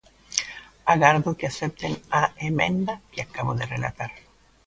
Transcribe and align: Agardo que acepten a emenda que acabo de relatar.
Agardo 0.93 1.37
que 1.37 1.47
acepten 1.51 1.93
a 2.19 2.21
emenda 2.49 2.93
que 3.11 3.19
acabo 3.23 3.51
de 3.59 3.65
relatar. 3.73 4.11